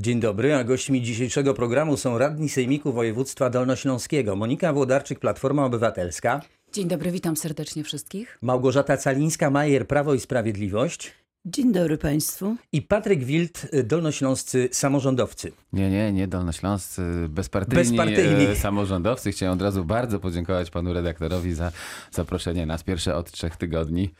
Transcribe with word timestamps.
Dzień 0.00 0.20
dobry, 0.20 0.54
a 0.54 0.64
gośćmi 0.64 1.02
dzisiejszego 1.02 1.54
programu 1.54 1.96
są 1.96 2.18
radni 2.18 2.48
Sejmiku 2.48 2.92
Województwa 2.92 3.50
Dolnośląskiego 3.50 4.36
Monika 4.36 4.72
Włodarczyk, 4.72 5.18
Platforma 5.18 5.64
Obywatelska, 5.64 6.40
Dzień 6.72 6.88
dobry, 6.88 7.10
witam 7.10 7.36
serdecznie 7.36 7.84
wszystkich. 7.84 8.38
Małgorzata 8.42 8.96
Calińska-Majer, 8.96 9.86
Prawo 9.86 10.14
i 10.14 10.20
Sprawiedliwość 10.20 11.12
Dzień 11.44 11.72
dobry 11.72 11.98
Państwu. 11.98 12.56
i 12.72 12.82
Patryk 12.82 13.24
Wild, 13.24 13.70
Dolnośląscy 13.84 14.68
Samorządowcy. 14.72 15.52
Nie, 15.72 15.90
nie, 15.90 16.12
nie 16.12 16.28
dolnośląscy, 16.28 17.02
bezpartyjni, 17.28 17.84
Bezpartyjni. 17.84 18.44
E, 18.44 18.56
samorządowcy. 18.56 19.32
Chciałem 19.32 19.54
od 19.54 19.62
razu 19.62 19.84
bardzo 19.84 20.18
podziękować 20.18 20.70
panu 20.70 20.92
redaktorowi 20.92 21.54
za 21.54 21.72
zaproszenie 22.10 22.66
nas 22.66 22.82
pierwsze 22.82 23.16
od 23.16 23.30
trzech 23.30 23.56
tygodni 23.56 24.10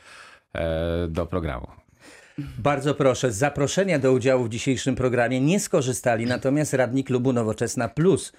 e, 0.53 1.07
do 1.07 1.25
programu. 1.25 1.80
Bardzo 2.59 2.95
proszę, 2.95 3.31
z 3.31 3.35
zaproszenia 3.35 3.99
do 3.99 4.13
udziału 4.13 4.43
w 4.45 4.49
dzisiejszym 4.49 4.95
programie 4.95 5.41
nie 5.41 5.59
skorzystali 5.59 6.25
natomiast 6.25 6.73
radni 6.73 7.03
klubu 7.03 7.33
Nowoczesna 7.33 7.87
Plus, 7.87 8.31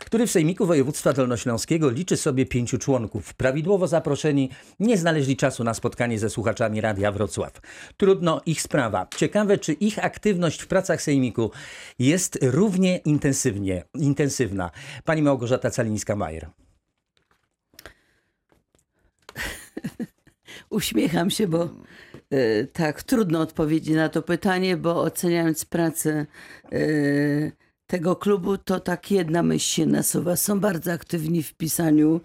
który 0.00 0.26
w 0.26 0.30
Sejmiku 0.30 0.66
Województwa 0.66 1.12
Dolnośląskiego 1.12 1.90
liczy 1.90 2.16
sobie 2.16 2.46
pięciu 2.46 2.78
członków. 2.78 3.34
Prawidłowo 3.34 3.86
zaproszeni 3.86 4.50
nie 4.80 4.98
znaleźli 4.98 5.36
czasu 5.36 5.64
na 5.64 5.74
spotkanie 5.74 6.18
ze 6.18 6.30
słuchaczami 6.30 6.80
Radia 6.80 7.12
Wrocław. 7.12 7.52
Trudno 7.96 8.40
ich 8.46 8.62
sprawa. 8.62 9.06
Ciekawe, 9.16 9.58
czy 9.58 9.72
ich 9.72 10.04
aktywność 10.04 10.62
w 10.62 10.66
pracach 10.66 11.02
Sejmiku 11.02 11.50
jest 11.98 12.38
równie 12.42 12.96
intensywnie, 12.96 13.84
intensywna. 13.94 14.70
Pani 15.04 15.22
Małgorzata 15.22 15.68
Calińska-Majer. 15.68 16.46
Uśmiecham 20.70 21.30
się, 21.30 21.48
bo 21.48 21.68
tak, 22.72 23.02
trudno 23.02 23.40
odpowiedzieć 23.40 23.94
na 23.94 24.08
to 24.08 24.22
pytanie, 24.22 24.76
bo 24.76 25.02
oceniając 25.02 25.64
pracę 25.64 26.26
e, 26.72 26.78
tego 27.86 28.16
klubu, 28.16 28.58
to 28.58 28.80
tak 28.80 29.10
jedna 29.10 29.42
myśl 29.42 29.66
się 29.66 29.86
nasuwa. 29.86 30.36
Są 30.36 30.60
bardzo 30.60 30.92
aktywni 30.92 31.42
w 31.42 31.54
pisaniu 31.54 32.20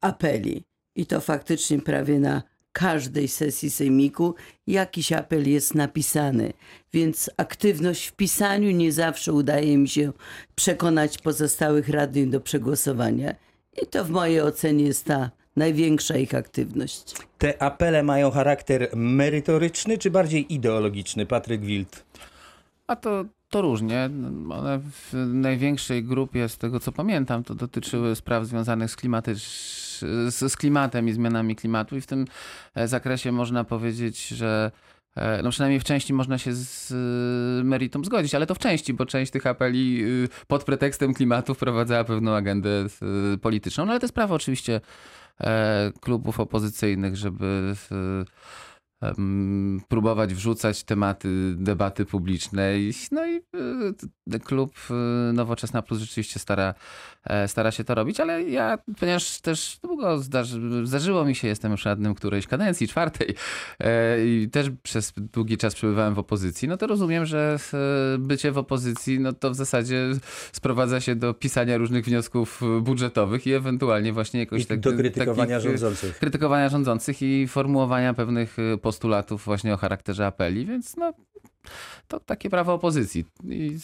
apeli. 0.00 0.64
I 0.96 1.06
to 1.06 1.20
faktycznie 1.20 1.78
prawie 1.78 2.20
na 2.20 2.42
każdej 2.72 3.28
sesji 3.28 3.70
sejmiku 3.70 4.34
jakiś 4.66 5.12
apel 5.12 5.50
jest 5.50 5.74
napisany. 5.74 6.52
Więc 6.92 7.30
aktywność 7.36 8.06
w 8.06 8.12
pisaniu 8.12 8.70
nie 8.70 8.92
zawsze 8.92 9.32
udaje 9.32 9.78
mi 9.78 9.88
się 9.88 10.12
przekonać 10.54 11.18
pozostałych 11.18 11.88
radnych 11.88 12.30
do 12.30 12.40
przegłosowania. 12.40 13.34
I 13.82 13.86
to 13.86 14.04
w 14.04 14.10
mojej 14.10 14.40
ocenie 14.40 14.84
jest 14.84 15.04
ta 15.04 15.30
największa 15.56 16.16
ich 16.16 16.34
aktywność. 16.34 17.14
Te 17.38 17.62
apele 17.62 18.02
mają 18.02 18.30
charakter 18.30 18.88
merytoryczny 18.96 19.98
czy 19.98 20.10
bardziej 20.10 20.54
ideologiczny? 20.54 21.26
Patryk 21.26 21.60
Wild. 21.60 22.04
A 22.86 22.96
to, 22.96 23.24
to 23.48 23.62
różnie. 23.62 24.10
One 24.50 24.78
w 24.78 25.12
największej 25.26 26.04
grupie, 26.04 26.48
z 26.48 26.58
tego 26.58 26.80
co 26.80 26.92
pamiętam, 26.92 27.44
to 27.44 27.54
dotyczyły 27.54 28.16
spraw 28.16 28.46
związanych 28.46 28.90
z, 28.90 28.96
klimatycz- 28.96 30.30
z, 30.30 30.52
z 30.52 30.56
klimatem 30.56 31.08
i 31.08 31.12
zmianami 31.12 31.56
klimatu. 31.56 31.96
I 31.96 32.00
w 32.00 32.06
tym 32.06 32.26
zakresie 32.84 33.32
można 33.32 33.64
powiedzieć, 33.64 34.28
że 34.28 34.70
no 35.42 35.50
przynajmniej 35.50 35.80
w 35.80 35.84
części 35.84 36.12
można 36.12 36.38
się 36.38 36.52
z 36.52 36.92
e, 36.92 37.64
meritum 37.64 38.04
zgodzić, 38.04 38.34
ale 38.34 38.46
to 38.46 38.54
w 38.54 38.58
części, 38.58 38.94
bo 38.94 39.06
część 39.06 39.32
tych 39.32 39.46
apeli 39.46 40.04
y, 40.04 40.28
pod 40.46 40.64
pretekstem 40.64 41.14
klimatu 41.14 41.54
wprowadzała 41.54 42.04
pewną 42.04 42.34
agendę 42.34 42.86
y, 43.34 43.38
polityczną. 43.38 43.84
No 43.84 43.90
ale 43.90 44.00
to 44.00 44.04
jest 44.04 44.14
prawo 44.14 44.34
oczywiście 44.34 44.80
e, 45.40 45.92
klubów 46.00 46.40
opozycyjnych, 46.40 47.16
żeby 47.16 47.74
y, 47.92 48.24
próbować 49.88 50.34
wrzucać 50.34 50.84
tematy 50.84 51.54
debaty 51.56 52.04
publicznej. 52.04 52.92
No 53.12 53.26
i 53.26 53.36
y, 54.34 54.40
klub 54.40 54.74
y, 54.90 55.32
Nowoczesna 55.32 55.82
Plus 55.82 56.00
rzeczywiście 56.00 56.40
stara, 56.40 56.74
e, 57.24 57.48
stara 57.48 57.70
się 57.70 57.84
to 57.84 57.94
robić, 57.94 58.20
ale 58.20 58.42
ja, 58.42 58.78
ponieważ 59.00 59.40
też 59.40 59.78
długo 59.82 60.18
zdarzy, 60.18 60.86
zdarzyło 60.86 61.24
mi 61.24 61.34
się, 61.34 61.48
jestem 61.48 61.72
już 61.72 61.84
radnym 61.84 62.14
którejś 62.14 62.46
kadencji, 62.46 62.88
czwartej 62.88 63.34
e, 63.80 64.26
i 64.26 64.48
też 64.52 64.70
przez 64.82 65.12
długi 65.16 65.56
czas 65.56 65.74
przebywałem 65.74 66.14
w 66.14 66.18
opozycji, 66.18 66.68
no 66.68 66.76
to 66.76 66.86
rozumiem, 66.86 67.26
że 67.26 67.56
e, 68.14 68.18
bycie 68.18 68.52
w 68.52 68.58
opozycji, 68.58 69.20
no 69.20 69.32
to 69.32 69.50
w 69.50 69.54
zasadzie 69.54 70.10
sprowadza 70.52 71.00
się 71.00 71.14
do 71.14 71.34
pisania 71.34 71.76
różnych 71.76 72.04
wniosków 72.04 72.60
budżetowych 72.82 73.46
i 73.46 73.52
ewentualnie 73.52 74.12
właśnie 74.12 74.40
jakoś 74.40 74.62
I 74.62 74.66
tak, 74.66 74.80
do 74.80 74.92
krytykowania 74.92 75.56
takich, 75.56 75.70
rządzących. 75.70 76.18
krytykowania 76.18 76.68
rządzących 76.68 77.22
i 77.22 77.48
formułowania 77.48 78.14
pewnych 78.14 78.58
y, 78.58 78.78
postulatów 78.90 79.44
właśnie 79.44 79.74
o 79.74 79.76
charakterze 79.76 80.26
apeli, 80.26 80.66
więc 80.66 80.96
no 80.96 81.12
to 82.08 82.20
takie 82.20 82.50
prawo 82.50 82.74
opozycji 82.74 83.24
i 83.44 83.78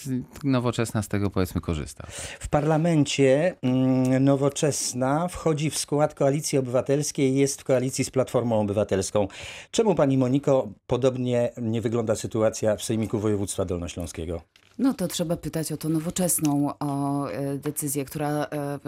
nowoczesna 0.45 1.03
z 1.03 1.09
tego 1.09 1.31
powiedzmy 1.31 1.61
korzysta. 1.61 2.07
W 2.41 2.49
parlamencie 2.49 3.55
mm, 3.63 4.25
Nowoczesna 4.25 5.29
wchodzi 5.29 5.71
w 5.71 5.79
skład 5.79 6.15
Koalicji 6.15 6.59
Obywatelskiej 6.59 7.33
i 7.33 7.37
jest 7.37 7.61
w 7.61 7.65
koalicji 7.65 8.05
z 8.05 8.11
Platformą 8.11 8.61
Obywatelską. 8.61 9.29
Czemu 9.71 9.95
pani 9.95 10.19
Moniko 10.19 10.69
podobnie 10.87 11.53
nie 11.63 11.81
wygląda 11.81 12.15
sytuacja 12.15 12.77
w 12.77 12.83
Sejmiku 12.83 13.19
Województwa 13.19 13.65
Dolnośląskiego? 13.65 14.41
No 14.79 14.95
to 14.95 15.09
trzeba 15.09 15.37
pytać 15.37 15.73
o 15.73 15.77
to 15.77 15.89
nowoczesną, 15.89 16.73
o 16.81 17.27
e, 17.31 17.59
decyzję, 17.59 18.05
która 18.05 18.29
e, 18.29 18.79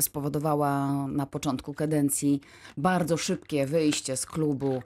spowodowała 0.00 1.06
na 1.08 1.26
początku 1.26 1.74
kadencji 1.74 2.40
bardzo 2.76 3.16
szybkie 3.16 3.66
wyjście 3.66 4.16
z 4.16 4.26
klubu 4.26 4.82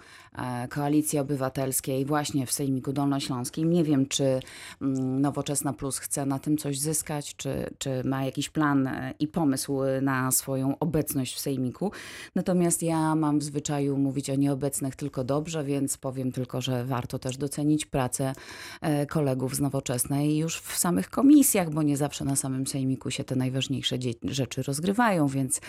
Koalicji 0.71 1.19
Obywatelskiej 1.19 2.05
właśnie 2.05 2.47
w 2.47 2.53
Sejmiku 2.53 2.93
Dolnośląskim. 2.93 3.73
Nie 3.73 3.85
wiem, 3.85 4.07
czy 4.07 4.41
mm, 4.83 5.21
Nowoczesna 5.21 5.73
Plus 5.73 5.99
chce 5.99 6.27
na 6.27 6.39
tym 6.39 6.57
coś 6.57 6.79
zyskać, 6.79 7.37
czy, 7.37 7.71
czy 7.79 8.05
ma 8.05 8.25
jakiś 8.25 8.49
plan 8.49 8.87
e, 8.87 9.15
i 9.19 9.29
pomysł 9.29 9.79
na 10.03 10.31
swoją 10.31 10.79
obecność 10.79 11.35
w 11.35 11.39
Sejmiku. 11.39 11.93
Natomiast 12.35 12.83
ja 12.83 13.15
mam 13.15 13.39
w 13.39 13.43
zwyczaju 13.43 13.99
mówić 13.99 14.31
o 14.31 14.35
nieobecnych 14.35 14.97
tylko 14.97 15.25
dobrze, 15.25 15.65
więc 15.65 15.97
powiem 15.97 16.33
tylko, 16.33 16.61
że 16.61 16.85
warto 16.85 17.19
też 17.19 17.37
docenić 17.37 17.87
pracę 17.87 18.33
e, 18.81 19.07
kolegów 19.07 19.55
z 19.55 19.61
Nowoczesnej 19.61 20.37
już 20.37 20.61
w 20.61 20.77
samych 20.79 21.11
komisjach, 21.11 21.71
bo 21.71 21.83
nie 21.83 21.97
zawsze 21.97 22.25
na 22.25 22.37
samym 22.37 22.67
sejmiku 22.67 23.11
się 23.11 23.25
te 23.25 23.37
najważniejsze 23.37 23.97
rzeczy 24.23 24.63
rozgrywają, 24.63 25.27
więc 25.27 25.61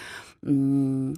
mm, 0.43 1.13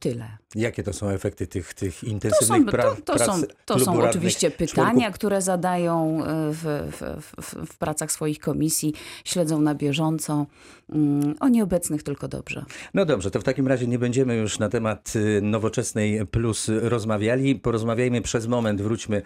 tyle. 0.00 0.28
Jakie 0.54 0.82
to 0.82 0.92
są 0.92 1.08
efekty 1.08 1.46
tych, 1.46 1.74
tych 1.74 2.00
To 2.00 2.06
intensywnych 2.06 2.58
są, 2.60 2.66
prac? 2.66 2.96
to, 3.04 3.18
to 3.18 3.18
są, 3.18 3.40
prac 3.40 3.50
to 3.64 3.74
klubu 3.74 3.92
są 4.00 4.02
oczywiście 4.08 4.50
członków 4.50 4.68
pytania, 4.76 5.10
które 5.10 5.42
zadają 5.42 6.24
e, 6.24 6.52
w, 6.52 6.62
w, 6.92 7.42
w, 7.42 7.72
w 7.72 7.78
pracach 7.78 8.12
swoich 8.12 8.38
komisji, 8.38 8.94
śledzą 9.24 9.60
na 9.60 9.74
bieżąco. 9.74 10.46
Mm, 10.92 11.34
O 11.40 11.48
nieobecnych 11.48 12.02
tylko 12.02 12.28
dobrze. 12.28 12.64
No 12.94 13.04
dobrze, 13.04 13.30
to 13.30 13.40
w 13.40 13.44
takim 13.44 13.68
razie 13.68 13.86
nie 13.86 13.98
będziemy 13.98 14.36
już 14.36 14.58
na 14.58 14.68
temat 14.68 15.12
y, 15.16 15.40
nowoczesnej 15.42 16.26
plus 16.26 16.68
rozmawiali. 16.68 17.54
Porozmawiajmy 17.54 18.22
przez 18.22 18.46
moment, 18.46 18.82
wróćmy 18.82 19.22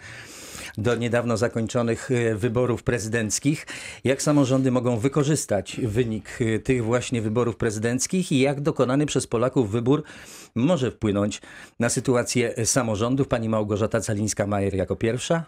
do 0.77 0.95
niedawno 0.95 1.37
zakończonych 1.37 2.11
y, 2.11 2.35
wyborów 2.35 2.83
prezydenckich. 2.83 3.67
Jak 4.03 4.21
samorządy 4.21 4.71
mogą 4.71 4.97
wykorzystać 4.97 5.81
wynik 5.83 6.41
y, 6.41 6.59
tych 6.59 6.83
właśnie 6.83 7.21
wyborów 7.21 7.55
prezydenckich 7.55 8.31
i 8.31 8.39
jak 8.39 8.61
dokonany 8.61 9.05
przez 9.05 9.27
Polaków 9.27 9.71
wybór 9.71 10.03
może 10.61 10.91
wpłynąć 10.91 11.41
na 11.79 11.89
sytuację 11.89 12.65
samorządów? 12.65 13.27
Pani 13.27 13.49
Małgorzata 13.49 13.99
Calińska-Majer 13.99 14.75
jako 14.75 14.95
pierwsza. 14.95 15.45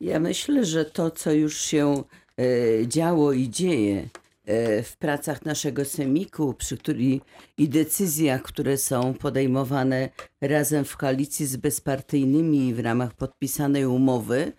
Ja 0.00 0.20
myślę, 0.20 0.64
że 0.64 0.84
to, 0.84 1.10
co 1.10 1.32
już 1.32 1.60
się 1.60 2.02
e, 2.38 2.86
działo 2.88 3.32
i 3.32 3.50
dzieje 3.50 4.08
e, 4.44 4.82
w 4.82 4.96
pracach 4.96 5.44
naszego 5.44 5.84
semiku, 5.84 6.54
przy 6.54 6.76
której 6.78 7.20
i 7.58 7.68
decyzjach, 7.68 8.42
które 8.42 8.76
są 8.76 9.14
podejmowane 9.14 10.08
razem 10.40 10.84
w 10.84 10.96
koalicji 10.96 11.46
z 11.46 11.56
bezpartyjnymi 11.56 12.74
w 12.74 12.80
ramach 12.80 13.14
podpisanej 13.14 13.86
umowy 13.86 14.52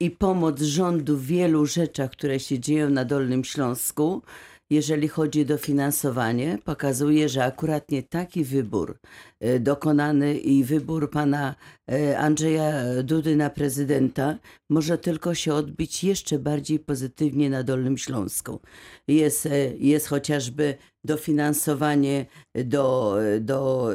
i 0.00 0.10
pomoc 0.10 0.60
rządu 0.60 1.16
w 1.16 1.26
wielu 1.26 1.66
rzeczach, 1.66 2.10
które 2.10 2.40
się 2.40 2.58
dzieją 2.58 2.90
na 2.90 3.04
Dolnym 3.04 3.44
Śląsku, 3.44 4.22
jeżeli 4.70 5.08
chodzi 5.08 5.42
o 5.42 5.44
dofinansowanie, 5.44 6.58
pokazuje, 6.64 7.28
że 7.28 7.44
akurat 7.44 7.90
nie 7.90 8.02
taki 8.02 8.44
wybór 8.44 8.98
e, 9.40 9.60
dokonany 9.60 10.38
i 10.38 10.64
wybór 10.64 11.10
pana 11.10 11.54
e, 11.92 12.18
Andrzeja 12.18 12.72
Dudy 13.02 13.36
na 13.36 13.50
prezydenta 13.50 14.38
może 14.70 14.98
tylko 14.98 15.34
się 15.34 15.54
odbić 15.54 16.04
jeszcze 16.04 16.38
bardziej 16.38 16.78
pozytywnie 16.78 17.50
na 17.50 17.62
Dolnym 17.62 17.98
Śląsku. 17.98 18.60
Jest, 19.08 19.46
e, 19.46 19.76
jest 19.76 20.06
chociażby 20.06 20.74
dofinansowanie 21.04 22.26
do, 22.64 23.16
do 23.40 23.90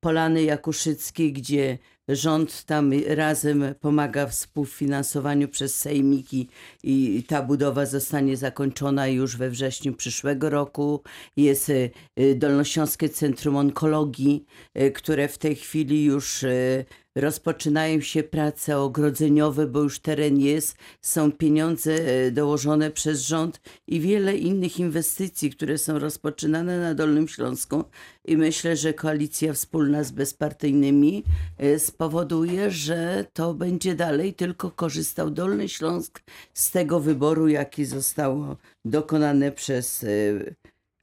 Polany 0.00 0.42
Jakuszyckiej, 0.42 1.32
gdzie 1.32 1.78
rząd 2.12 2.64
tam 2.64 2.92
razem 3.06 3.64
pomaga 3.80 4.26
w 4.26 4.30
współfinansowaniu 4.30 5.48
przez 5.48 5.74
sejmiki 5.74 6.48
i 6.82 7.24
ta 7.28 7.42
budowa 7.42 7.86
zostanie 7.86 8.36
zakończona 8.36 9.08
już 9.08 9.36
we 9.36 9.50
wrześniu 9.50 9.94
przyszłego 9.94 10.50
roku. 10.50 11.02
Jest 11.36 11.70
e, 11.70 12.34
Dolnośląskie 12.34 13.08
Centrum 13.08 13.56
Onkologii, 13.56 14.44
e, 14.74 14.90
które 14.90 15.28
w 15.28 15.38
tej 15.38 15.56
chwili 15.56 16.04
już 16.04 16.44
e, 16.44 16.84
rozpoczynają 17.16 18.00
się 18.00 18.22
prace 18.22 18.78
ogrodzeniowe, 18.78 19.66
bo 19.66 19.80
już 19.80 19.98
teren 19.98 20.40
jest, 20.40 20.76
są 21.02 21.32
pieniądze 21.32 21.92
e, 21.92 22.30
dołożone 22.30 22.90
przez 22.90 23.20
rząd 23.20 23.60
i 23.86 24.00
wiele 24.00 24.36
innych 24.36 24.78
inwestycji, 24.78 25.50
które 25.50 25.78
są 25.78 25.98
rozpoczynane 25.98 26.80
na 26.80 26.94
Dolnym 26.94 27.28
Śląsku. 27.28 27.84
I 28.24 28.36
myślę, 28.36 28.76
że 28.76 28.94
koalicja 28.94 29.52
wspólna 29.52 30.04
z 30.04 30.10
bezpartyjnymi 30.10 31.24
e, 31.58 31.78
spowoduje, 31.78 32.70
że 32.70 33.24
to 33.32 33.54
będzie 33.54 33.94
dalej 33.94 34.34
tylko 34.34 34.70
korzystał 34.70 35.30
Dolny 35.30 35.68
Śląsk 35.68 36.22
z 36.54 36.70
tego 36.70 37.00
wyboru, 37.00 37.48
jaki 37.48 37.84
został 37.84 38.56
dokonany 38.84 39.52
przez 39.52 40.04
e, 40.04 40.08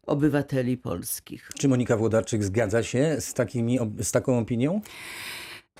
obywateli 0.07 0.77
polskich. 0.77 1.49
Czy 1.59 1.67
Monika 1.67 1.97
Włodarczyk 1.97 2.43
zgadza 2.43 2.83
się 2.83 3.15
z, 3.19 3.33
takimi, 3.33 3.79
z 3.99 4.11
taką 4.11 4.39
opinią? 4.39 4.81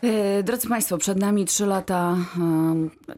E, 0.04 0.44
Drodzy 0.44 0.68
Państwo, 0.68 0.98
przed 0.98 1.20
nami 1.20 1.46
trzy 1.46 1.66
lata 1.66 2.18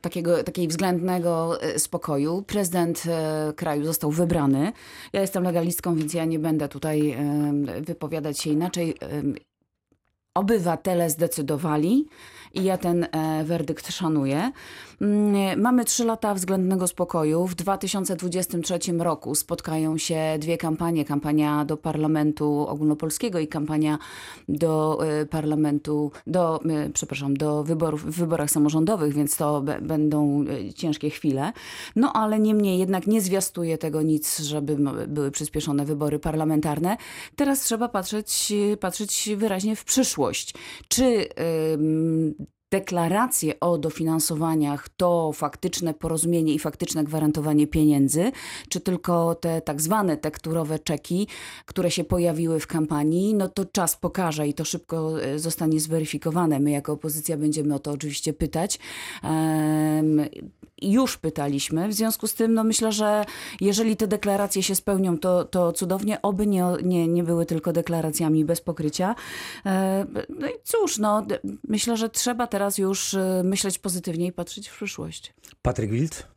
takiego, 0.01 0.43
takiej 0.43 0.67
względnego 0.67 1.61
e, 1.61 1.79
spokoju. 1.79 2.41
Prezydent 2.41 3.03
e, 3.07 3.53
kraju 3.53 3.85
został 3.85 4.11
wybrany. 4.11 4.71
Ja 5.13 5.21
jestem 5.21 5.43
legalistką, 5.43 5.95
więc 5.95 6.13
ja 6.13 6.25
nie 6.25 6.39
będę 6.39 6.69
tutaj 6.69 7.17
wypowiadać 7.81 8.39
się 8.39 8.49
inaczej. 8.49 8.95
Obywatele 10.39 11.09
zdecydowali 11.09 12.07
i 12.53 12.63
ja 12.63 12.77
ten 12.77 13.07
e, 13.11 13.43
werdykt 13.43 13.91
szanuję. 13.93 14.51
Mm, 15.01 15.61
Mamy 15.61 15.85
trzy 15.85 16.05
lata 16.05 16.33
względnego 16.33 16.87
spokoju. 16.87 17.47
W 17.47 17.55
2023 17.55 18.79
roku 18.99 19.35
spotkają 19.35 19.97
się 19.97 20.19
dwie 20.39 20.57
kampanie. 20.57 21.05
Kampania 21.05 21.65
do 21.65 21.77
Parlamentu 21.77 22.67
Ogólnopolskiego 22.67 23.39
i 23.39 23.47
kampania 23.47 23.97
do 24.49 24.99
e, 25.07 25.25
Parlamentu, 25.25 26.11
do, 26.27 26.59
e, 26.63 26.89
przepraszam, 26.89 27.37
do 27.37 27.63
wyborów, 27.63 28.05
w 28.05 28.19
wyborach 28.19 28.51
samorządowych, 28.51 29.13
więc 29.13 29.37
to 29.37 29.63
będą 29.81 30.45
ciężkie 30.75 31.09
chwile. 31.09 31.53
No 31.95 32.13
ale 32.13 32.39
niemniej 32.39 32.79
jednak 32.79 33.07
nie 33.07 33.21
zwiastuje 33.21 33.77
tego 33.77 34.01
nic, 34.01 34.39
żeby 34.39 34.77
były 35.07 35.31
przyspieszone 35.31 35.85
wybory 35.85 36.19
parlamentarne. 36.19 36.97
Teraz 37.35 37.61
trzeba 37.61 37.89
patrzeć, 37.89 38.53
patrzeć 38.79 39.29
wyraźnie 39.37 39.75
w 39.75 39.83
przyszłość. 39.83 40.28
Czy 40.87 41.29
deklaracje 42.71 43.59
o 43.59 43.77
dofinansowaniach 43.77 44.89
to 44.89 45.31
faktyczne 45.33 45.93
porozumienie 45.93 46.53
i 46.53 46.59
faktyczne 46.59 47.03
gwarantowanie 47.03 47.67
pieniędzy, 47.67 48.31
czy 48.69 48.79
tylko 48.79 49.35
te 49.35 49.61
tak 49.61 49.81
zwane 49.81 50.17
tekturowe 50.17 50.79
czeki, 50.79 51.27
które 51.65 51.91
się 51.91 52.03
pojawiły 52.03 52.59
w 52.59 52.67
kampanii, 52.67 53.33
no 53.33 53.49
to 53.49 53.65
czas 53.65 53.95
pokaże 53.95 54.47
i 54.47 54.53
to 54.53 54.65
szybko 54.65 55.23
e, 55.23 55.39
zostanie 55.39 55.79
zweryfikowane. 55.79 56.59
My 56.59 56.71
jako 56.71 56.93
opozycja 56.93 57.37
będziemy 57.37 57.75
o 57.75 57.79
to 57.79 57.91
oczywiście 57.91 58.33
pytać. 58.33 58.79
Już 60.81 61.17
pytaliśmy, 61.17 61.87
w 61.87 61.93
związku 61.93 62.27
z 62.27 62.33
tym 62.33 62.53
no 62.53 62.63
myślę, 62.63 62.91
że 62.91 63.25
jeżeli 63.61 63.95
te 63.95 64.07
deklaracje 64.07 64.63
się 64.63 64.75
spełnią, 64.75 65.17
to, 65.17 65.45
to 65.45 65.71
cudownie, 65.71 66.21
oby 66.21 66.47
nie, 66.47 66.65
nie, 66.83 67.07
nie 67.07 67.23
były 67.23 67.45
tylko 67.45 67.73
deklaracjami 67.73 68.45
bez 68.45 68.61
pokrycia. 68.61 69.15
E, 69.65 70.05
No 70.39 70.47
i 70.47 70.51
cóż, 70.63 70.97
no, 70.97 71.25
myślę, 71.67 71.97
że 71.97 72.09
trzeba 72.09 72.47
teraz 72.47 72.58
już 72.77 73.13
e, 73.13 73.41
myśleć 73.43 73.79
pozytywnie 73.79 74.27
i 74.27 74.31
patrzeć 74.31 74.67
w 74.69 74.75
przyszłość. 74.75 75.33
Patryk 75.61 75.91
Wild? 75.91 76.27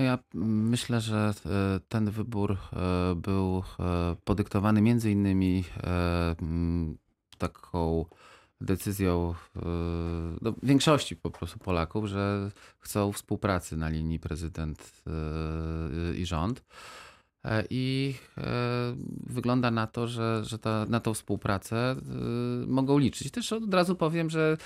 No 0.00 0.04
ja 0.04 0.18
myślę, 0.34 1.00
że 1.00 1.34
e, 1.46 1.80
ten 1.88 2.10
wybór 2.10 2.52
e, 2.52 3.14
był 3.14 3.62
e, 3.80 4.16
podyktowany 4.24 4.82
między 4.82 5.10
innymi 5.10 5.64
taką 7.38 8.04
decyzją 8.60 9.34
no, 10.42 10.54
większości 10.62 11.16
po 11.16 11.30
prostu 11.30 11.58
Polaków, 11.58 12.06
że 12.06 12.50
chcą 12.78 13.12
współpracy 13.12 13.76
na 13.76 13.88
linii 13.88 14.20
prezydent 14.20 15.02
i 16.16 16.26
rząd. 16.26 16.64
I 17.70 18.14
wygląda 19.26 19.70
na 19.70 19.86
to, 19.86 20.08
że, 20.08 20.44
że 20.44 20.58
ta, 20.58 20.86
na 20.88 21.00
tą 21.00 21.14
współpracę 21.14 21.96
mogą 22.66 22.98
liczyć. 22.98 23.30
Też 23.30 23.52
od 23.52 23.74
razu 23.74 23.96
powiem, 23.96 24.30
że 24.30 24.56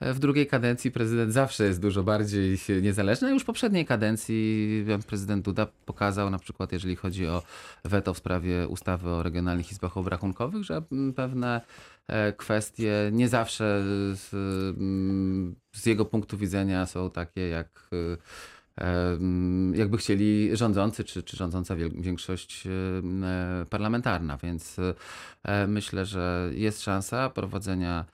w 0.00 0.18
drugiej 0.18 0.46
kadencji 0.46 0.90
prezydent 0.90 1.32
zawsze 1.32 1.64
jest 1.64 1.80
dużo 1.80 2.02
bardziej 2.02 2.58
niezależny. 2.82 3.28
a 3.28 3.30
Już 3.30 3.42
w 3.42 3.46
poprzedniej 3.46 3.86
kadencji 3.86 4.84
prezydent 5.06 5.44
Duda 5.44 5.66
pokazał, 5.86 6.30
na 6.30 6.38
przykład 6.38 6.72
jeżeli 6.72 6.96
chodzi 6.96 7.26
o 7.26 7.42
weto 7.84 8.14
w 8.14 8.18
sprawie 8.18 8.68
ustawy 8.68 9.10
o 9.10 9.22
regionalnych 9.22 9.72
izbach 9.72 9.96
obrachunkowych, 9.96 10.64
że 10.64 10.82
mm, 10.92 11.12
pewne 11.12 11.60
e, 12.06 12.32
kwestie 12.32 13.10
nie 13.12 13.28
zawsze 13.28 13.82
z, 14.14 14.32
mm, 14.78 15.54
z 15.72 15.86
jego 15.86 16.04
punktu 16.04 16.38
widzenia 16.38 16.86
są 16.86 17.10
takie, 17.10 17.48
jak 17.48 17.88
e, 17.92 18.84
em, 18.84 19.74
jakby 19.74 19.98
chcieli 19.98 20.56
rządzący 20.56 21.04
czy, 21.04 21.22
czy 21.22 21.36
rządząca 21.36 21.76
większość 21.76 22.66
e, 22.66 22.70
parlamentarna. 23.70 24.38
Więc 24.42 24.76
myślę, 25.68 26.06
że 26.06 26.50
jest 26.54 26.82
szansa 26.82 27.30
prowadzenia 27.30 28.04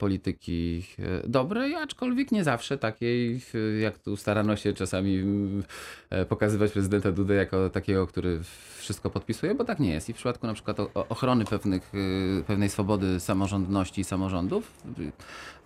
polityki 0.00 0.84
e, 0.98 1.28
dobrej, 1.28 1.76
aczkolwiek 1.76 2.32
nie 2.32 2.44
zawsze 2.44 2.78
takiej, 2.78 3.40
e, 3.54 3.80
jak 3.80 3.98
tu 3.98 4.16
starano 4.16 4.56
się 4.56 4.72
czasami 4.72 5.18
mm, 5.18 5.62
e, 6.10 6.26
pokazywać 6.26 6.72
prezydenta 6.72 7.12
Dudę 7.12 7.34
jako 7.34 7.70
takiego, 7.70 8.06
który 8.06 8.40
wszystko 8.78 9.10
podpisuje, 9.10 9.54
bo 9.54 9.64
tak 9.64 9.80
nie 9.80 9.90
jest. 9.90 10.08
I 10.08 10.12
w 10.12 10.16
przypadku 10.16 10.46
na 10.46 10.54
przykład 10.54 10.76
ochrony 10.94 11.44
pewnych, 11.44 11.92
pewnej 12.46 12.68
swobody 12.68 13.20
samorządności 13.20 14.00
i 14.00 14.04
samorządów, 14.04 14.72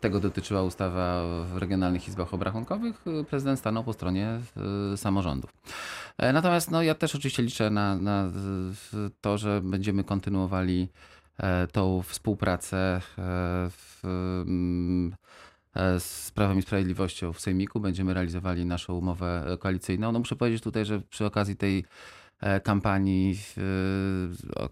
tego 0.00 0.20
dotyczyła 0.20 0.62
ustawa 0.62 1.22
o 1.22 1.58
regionalnych 1.58 2.08
izbach 2.08 2.34
obrachunkowych, 2.34 3.04
prezydent 3.30 3.58
stanął 3.58 3.84
po 3.84 3.92
stronie 3.92 4.40
samorządów. 4.96 5.50
Natomiast 6.18 6.70
no, 6.70 6.82
ja 6.82 6.94
też 6.94 7.14
oczywiście 7.14 7.42
liczę 7.42 7.70
na, 7.70 7.96
na 7.96 8.30
to, 9.20 9.38
że 9.38 9.60
będziemy 9.64 10.04
kontynuowali 10.04 10.88
tą 11.72 12.02
współpracę 12.02 12.76
e, 12.76 13.00
w, 13.70 14.00
mm, 14.04 15.14
e, 15.74 16.00
z 16.00 16.30
Prawem 16.34 16.58
i 16.58 16.62
Sprawiedliwością 16.62 17.32
w 17.32 17.40
Sejmiku. 17.40 17.80
Będziemy 17.80 18.14
realizowali 18.14 18.66
naszą 18.66 18.94
umowę 18.94 19.44
e, 19.46 19.58
koalicyjną. 19.58 20.12
No 20.12 20.18
muszę 20.18 20.36
powiedzieć 20.36 20.62
tutaj, 20.62 20.84
że 20.84 21.00
przy 21.00 21.26
okazji 21.26 21.56
tej 21.56 21.84
e, 22.40 22.60
kampanii 22.60 23.38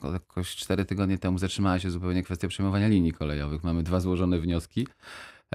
e, 0.05 0.13
jakoś 0.13 0.57
4 0.57 0.85
tygodnie 0.85 1.19
temu 1.19 1.39
zatrzymała 1.39 1.79
się 1.79 1.91
zupełnie 1.91 2.23
kwestia 2.23 2.49
przejmowania 2.49 2.89
linii 2.89 3.13
kolejowych. 3.13 3.65
Mamy 3.65 3.83
dwa 3.83 4.01
złożone 4.01 4.41
wnioski. 4.41 4.87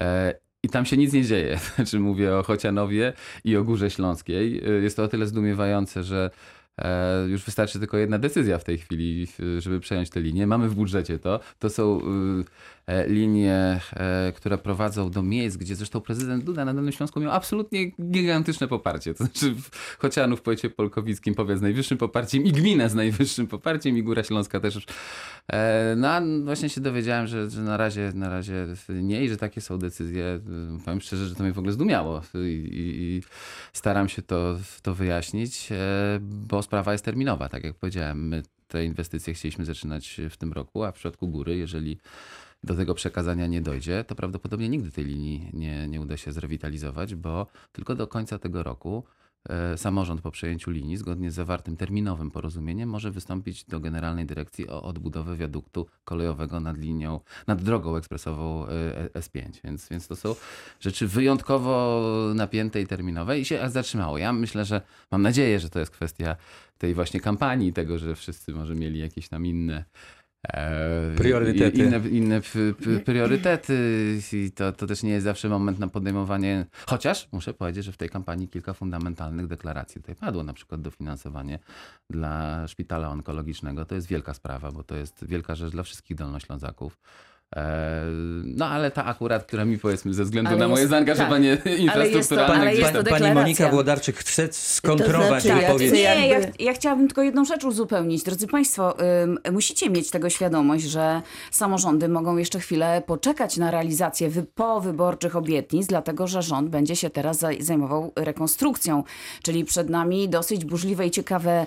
E, 0.00 0.34
I 0.62 0.68
tam 0.68 0.86
się 0.86 0.96
nic 0.96 1.12
nie 1.12 1.24
dzieje. 1.24 1.58
Znaczy 1.76 2.00
mówię 2.00 2.36
o 2.36 2.42
Chocianowie 2.42 3.12
i 3.44 3.56
o 3.56 3.64
Górze 3.64 3.90
Śląskiej. 3.90 4.64
E, 4.64 4.70
Jest 4.70 4.96
to 4.96 5.02
o 5.02 5.08
tyle 5.08 5.26
zdumiewające, 5.26 6.02
że 6.04 6.30
e, 6.30 6.67
już 7.26 7.44
wystarczy 7.44 7.78
tylko 7.78 7.96
jedna 7.96 8.18
decyzja 8.18 8.58
w 8.58 8.64
tej 8.64 8.78
chwili, 8.78 9.26
e, 9.56 9.60
żeby 9.60 9.80
przejąć 9.80 10.10
te 10.10 10.20
linie. 10.20 10.46
Mamy 10.46 10.68
w 10.68 10.74
budżecie 10.74 11.18
to. 11.18 11.40
To 11.58 11.70
są 11.70 12.00
e, 12.86 12.94
e, 12.94 13.08
linie, 13.08 13.80
e, 13.92 14.32
które 14.36 14.58
prowadzą 14.58 15.10
do 15.10 15.22
miejsc, 15.22 15.56
gdzie 15.56 15.76
zresztą 15.76 16.00
prezydent 16.00 16.44
Duda 16.44 16.64
na 16.64 16.74
Dolnym 16.74 16.92
Śląsku 16.92 17.20
miał 17.20 17.32
absolutnie 17.32 17.90
gigantyczne 17.90 18.68
poparcie. 18.68 19.14
To 19.14 19.24
znaczy 19.24 19.54
Chocianów 19.98 20.38
w 20.38 20.42
powiecie 20.42 20.70
polkowickim 20.70 21.34
powiat 21.34 21.58
z 21.58 21.62
najwyższym 21.62 21.98
poparciem 21.98 22.44
i 22.44 22.52
gmina 22.52 22.88
z 22.88 22.94
najwyższym 22.94 23.46
poparciem 23.46 23.98
i 23.98 24.02
Góra 24.02 24.22
Śląska 24.22 24.60
też. 24.60 24.86
E, 25.52 25.94
No 25.96 26.08
a 26.08 26.22
właśnie 26.44 26.68
się 26.68 26.80
dowiedziałem, 26.80 27.26
że, 27.26 27.50
że 27.50 27.62
na, 27.62 27.76
razie, 27.76 28.12
na 28.14 28.28
razie 28.28 28.66
nie 28.88 29.24
i 29.24 29.28
że 29.28 29.36
takie 29.36 29.60
są 29.60 29.78
decyzje. 29.78 30.24
E, 30.24 30.40
Powiem 30.84 31.00
szczerze, 31.00 31.26
że 31.26 31.34
to 31.34 31.42
mnie 31.42 31.52
w 31.52 31.58
ogóle 31.58 31.72
zdumiało 31.72 32.22
i, 32.34 32.38
i, 32.38 33.02
i 33.02 33.22
staram 33.72 34.08
się 34.08 34.22
to, 34.22 34.56
to 34.82 34.94
wyjaśnić, 34.94 35.72
e, 35.72 36.18
bo 36.20 36.62
sprawa 36.68 36.92
jest 36.92 37.04
terminowa. 37.04 37.48
Tak 37.48 37.64
jak 37.64 37.74
powiedziałem, 37.74 38.28
my 38.28 38.42
te 38.68 38.84
inwestycje 38.84 39.34
chcieliśmy 39.34 39.64
zaczynać 39.64 40.20
w 40.30 40.36
tym 40.36 40.52
roku, 40.52 40.84
a 40.84 40.92
w 40.92 40.94
przypadku 40.94 41.28
góry, 41.28 41.56
jeżeli 41.56 41.98
do 42.64 42.74
tego 42.74 42.94
przekazania 42.94 43.46
nie 43.46 43.60
dojdzie, 43.60 44.04
to 44.04 44.14
prawdopodobnie 44.14 44.68
nigdy 44.68 44.90
tej 44.90 45.04
linii 45.04 45.50
nie, 45.52 45.88
nie 45.88 46.00
uda 46.00 46.16
się 46.16 46.32
zrewitalizować, 46.32 47.14
bo 47.14 47.46
tylko 47.72 47.94
do 47.94 48.06
końca 48.06 48.38
tego 48.38 48.62
roku 48.62 49.04
samorząd 49.76 50.20
po 50.20 50.30
przejęciu 50.30 50.70
linii, 50.70 50.96
zgodnie 50.96 51.30
z 51.30 51.34
zawartym 51.34 51.76
terminowym 51.76 52.30
porozumieniem, 52.30 52.88
może 52.88 53.10
wystąpić 53.10 53.64
do 53.64 53.80
Generalnej 53.80 54.26
Dyrekcji 54.26 54.68
o 54.68 54.82
odbudowę 54.82 55.36
wiaduktu 55.36 55.86
kolejowego 56.04 56.60
nad 56.60 56.76
linią, 56.76 57.20
nad 57.46 57.62
drogą 57.62 57.96
ekspresową 57.96 58.66
e, 58.66 59.08
S5. 59.08 59.60
Więc, 59.64 59.88
więc 59.88 60.08
to 60.08 60.16
są 60.16 60.34
rzeczy 60.80 61.08
wyjątkowo 61.08 62.02
napięte 62.34 62.80
i 62.80 62.86
terminowe 62.86 63.38
i 63.38 63.44
się 63.44 63.70
zatrzymało. 63.70 64.18
Ja 64.18 64.32
myślę, 64.32 64.64
że 64.64 64.80
mam 65.10 65.22
nadzieję, 65.22 65.60
że 65.60 65.70
to 65.70 65.78
jest 65.78 65.90
kwestia 65.90 66.36
tej 66.78 66.94
właśnie 66.94 67.20
kampanii, 67.20 67.72
tego, 67.72 67.98
że 67.98 68.14
wszyscy 68.14 68.52
może 68.52 68.74
mieli 68.74 69.00
jakieś 69.00 69.28
tam 69.28 69.46
inne 69.46 69.76
e, 69.76 69.84
Priorytety. 71.16 71.78
Inne, 71.78 72.08
inne 72.08 72.40
priorytety 73.04 73.74
i 74.32 74.52
to, 74.52 74.72
to 74.72 74.86
też 74.86 75.02
nie 75.02 75.10
jest 75.10 75.24
zawsze 75.24 75.48
moment 75.48 75.78
na 75.78 75.88
podejmowanie, 75.88 76.66
chociaż 76.86 77.28
muszę 77.32 77.54
powiedzieć, 77.54 77.84
że 77.84 77.92
w 77.92 77.96
tej 77.96 78.08
kampanii 78.08 78.48
kilka 78.48 78.72
fundamentalnych 78.74 79.46
deklaracji 79.46 80.00
tutaj 80.00 80.14
padło, 80.14 80.42
na 80.42 80.52
przykład 80.52 80.80
dofinansowanie 80.80 81.58
dla 82.10 82.66
szpitala 82.68 83.08
onkologicznego. 83.08 83.84
To 83.84 83.94
jest 83.94 84.06
wielka 84.06 84.34
sprawa, 84.34 84.72
bo 84.72 84.84
to 84.84 84.96
jest 84.96 85.26
wielka 85.26 85.54
rzecz 85.54 85.70
dla 85.70 85.82
wszystkich 85.82 86.16
dolnoślązaków. 86.16 86.98
E, 87.56 88.02
No 88.44 88.66
ale 88.66 88.90
ta 88.90 89.04
akurat, 89.04 89.44
która 89.44 89.64
mi 89.64 89.78
powiedzmy 89.78 90.14
ze 90.14 90.24
względu 90.24 90.48
Ale 90.50 90.58
na 90.58 90.68
moje 90.68 90.80
jest- 90.80 90.90
zaangażowanie 90.90 91.56
tak, 91.56 91.66
ale 91.66 91.74
jest 91.74 91.92
to- 91.94 91.94
infrastrukturalne. 92.04 92.60
ale 92.60 92.74
jest 92.74 92.92
to 92.92 93.04
Pani. 93.04 93.34
Monika 93.34 93.68
Włodarczyk 93.68 94.16
chce 94.16 94.48
skontrować 94.52 95.42
To 95.42 95.48
znaczy, 95.48 95.48
ja 95.48 95.66
wypowiedź. 95.66 95.88
chcę 95.88 95.96
Nie, 95.96 96.28
ja, 96.28 96.38
ja 96.58 96.72
chciałabym 96.72 97.08
tylko 97.08 97.22
jedną 97.22 97.44
rzecz 97.44 97.64
uzupełnić. 97.64 98.22
Drodzy 98.22 98.46
Państwo, 98.46 98.96
ym, 99.22 99.38
musicie 99.52 99.90
mieć 99.90 100.10
tego 100.10 100.30
świadomość, 100.30 100.84
że 100.84 101.22
samorządy 101.50 102.08
mogą 102.08 102.36
jeszcze 102.36 102.60
chwilę 102.60 103.02
poczekać 103.06 103.56
na 103.56 103.70
realizację 103.70 104.28
wy, 104.30 104.42
powyborczych 104.54 105.36
obietnic, 105.36 105.86
dlatego 105.86 106.26
że 106.26 106.42
rząd 106.42 106.68
będzie 106.68 106.96
się 106.96 107.10
teraz 107.10 107.38
zaj- 107.42 107.62
zajmował 107.62 108.12
rekonstrukcją. 108.16 109.04
Czyli 109.42 109.64
przed 109.64 109.90
nami 109.90 110.28
dosyć 110.28 110.64
burzliwe 110.64 111.06
i 111.06 111.10
ciekawe 111.10 111.66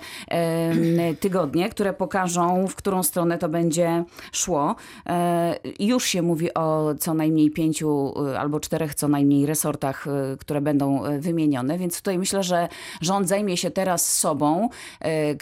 tygodnie, 1.19 1.69
które 1.69 1.93
pokażą, 1.93 2.67
w 2.67 2.75
którą 2.75 3.03
stronę 3.03 3.37
to 3.37 3.49
będzie 3.49 4.03
szło. 4.31 4.75
E, 5.07 5.55
już 5.79 6.05
się 6.05 6.21
mówi 6.21 6.53
o 6.53 6.95
co 6.99 7.13
najmniej 7.13 7.51
pięciu 7.51 8.13
y, 8.27 8.39
albo 8.39 8.59
czterech 8.59 8.95
co 8.95 9.07
najmniej 9.07 9.45
resortach, 9.45 10.07
y, 10.07 10.37
które 10.37 10.61
będą 10.61 11.05
y, 11.05 11.19
wymienione, 11.19 11.77
więc 11.77 11.97
tutaj 11.97 12.19
myślę, 12.19 12.43
że 12.43 12.67
rząd 13.01 13.27
zajmie 13.27 13.57
się 13.57 13.71
teraz 13.71 14.13
sobą, 14.13 14.69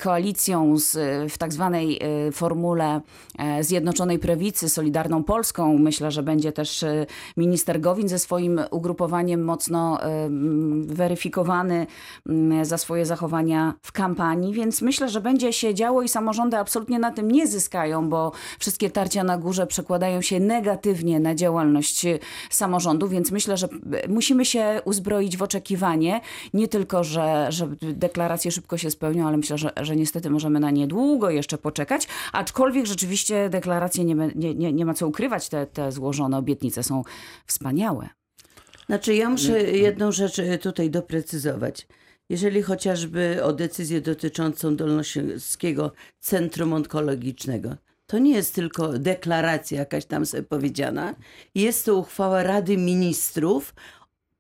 koalicją 0.02 0.78
z, 0.78 0.98
w 1.32 1.38
tak 1.38 1.54
zwanej 1.54 2.00
formule 2.32 3.02
e, 3.38 3.64
Zjednoczonej 3.64 4.20
Prawicy, 4.20 4.70
Solidarną 4.70 5.24
Polską. 5.24 5.78
Myślę, 5.78 6.12
że 6.12 6.24
będzie 6.24 6.52
też 6.52 6.86
minister 7.38 7.82
Gowin 7.82 8.10
ze 8.10 8.20
swoim 8.20 8.62
ugrupowaniem 8.72 9.44
mocno 9.44 10.00
weryfikowany 10.82 11.88
za 12.62 12.78
swoje 12.78 13.06
zachowania 13.06 13.74
w 13.82 13.92
kampanii, 13.92 14.54
więc 14.54 14.82
myślę, 14.82 15.10
że 15.10 15.22
będzie 15.22 15.54
się 15.54 15.74
działo 15.74 16.02
i 16.02 16.10
samorządy 16.10 16.58
absolutnie 16.58 17.00
na 17.00 17.12
tym 17.12 17.32
nie 17.32 17.48
zyskają, 17.48 18.10
bo 18.10 18.32
wszystkie 18.60 18.90
tarcia 18.90 19.24
na 19.24 19.38
górze 19.38 19.68
przekładają 19.68 20.19
się 20.22 20.40
negatywnie 20.40 21.20
na 21.20 21.36
działalność 21.36 22.06
y, 22.06 22.20
samorządu, 22.50 23.08
więc 23.08 23.32
myślę, 23.32 23.58
że 23.58 23.68
y, 24.06 24.10
musimy 24.10 24.46
się 24.46 24.82
uzbroić 24.86 25.38
w 25.38 25.42
oczekiwanie, 25.42 26.22
nie 26.54 26.68
tylko, 26.68 27.04
że, 27.04 27.48
że 27.50 27.68
deklaracje 27.82 28.52
szybko 28.52 28.78
się 28.78 28.92
spełnią, 28.92 29.28
ale 29.28 29.38
myślę, 29.38 29.58
że, 29.58 29.72
że 29.82 29.96
niestety 29.96 30.30
możemy 30.30 30.60
na 30.60 30.72
nie 30.72 30.88
długo 30.88 31.30
jeszcze 31.30 31.58
poczekać, 31.58 32.08
aczkolwiek 32.34 32.86
rzeczywiście 32.86 33.50
deklaracje 33.50 34.06
nie, 34.06 34.16
nie, 34.36 34.56
nie, 34.56 34.74
nie 34.74 34.86
ma 34.86 34.94
co 34.94 35.08
ukrywać, 35.08 35.50
te, 35.50 35.66
te 35.66 35.92
złożone 35.92 36.38
obietnice 36.38 36.84
są 36.84 37.04
wspaniałe. 37.46 38.10
Znaczy, 38.86 39.16
ja 39.16 39.30
muszę 39.30 39.64
jedną 39.64 40.12
rzecz 40.12 40.40
e, 40.40 40.58
tutaj 40.58 40.90
doprecyzować. 40.90 41.88
Jeżeli 42.30 42.62
chociażby 42.62 43.44
o 43.44 43.54
decyzję 43.54 44.02
dotyczącą 44.02 44.76
Dolnośląskiego 44.76 45.92
Centrum 46.20 46.74
Onkologicznego, 46.74 47.76
to 48.10 48.20
nie 48.20 48.32
jest 48.36 48.56
tylko 48.56 49.00
deklaracja 49.00 49.80
jakaś 49.80 50.06
tam 50.06 50.26
sobie 50.26 50.44
powiedziana. 50.44 51.16
Jest 51.56 51.86
to 51.86 51.96
uchwała 51.96 52.44
Rady 52.44 52.78
Ministrów, 52.78 53.74